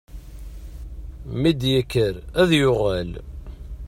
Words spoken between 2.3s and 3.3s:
ad yuɣal.